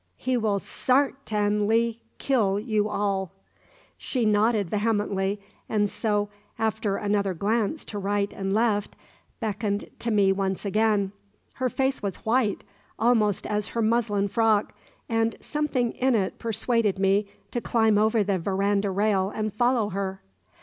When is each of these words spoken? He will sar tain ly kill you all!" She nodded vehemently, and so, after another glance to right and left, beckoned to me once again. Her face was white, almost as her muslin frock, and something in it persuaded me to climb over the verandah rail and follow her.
He 0.17 0.35
will 0.35 0.57
sar 0.57 1.11
tain 1.25 1.69
ly 1.69 1.99
kill 2.17 2.59
you 2.59 2.89
all!" 2.89 3.31
She 3.99 4.25
nodded 4.25 4.67
vehemently, 4.67 5.39
and 5.69 5.87
so, 5.91 6.29
after 6.57 6.95
another 6.97 7.35
glance 7.35 7.85
to 7.85 7.99
right 7.99 8.33
and 8.33 8.51
left, 8.51 8.95
beckoned 9.39 9.91
to 9.99 10.09
me 10.09 10.31
once 10.31 10.65
again. 10.65 11.11
Her 11.53 11.69
face 11.69 12.01
was 12.01 12.15
white, 12.25 12.63
almost 12.97 13.45
as 13.45 13.67
her 13.67 13.81
muslin 13.83 14.27
frock, 14.27 14.73
and 15.07 15.35
something 15.39 15.91
in 15.91 16.15
it 16.15 16.39
persuaded 16.39 16.97
me 16.97 17.27
to 17.51 17.61
climb 17.61 17.99
over 17.99 18.23
the 18.23 18.39
verandah 18.39 18.89
rail 18.89 19.31
and 19.35 19.53
follow 19.53 19.89
her. 19.89 20.19